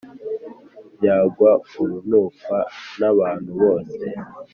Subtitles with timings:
[0.97, 1.51] byangwa
[1.81, 2.57] urunuka
[2.99, 4.03] n'abantu bose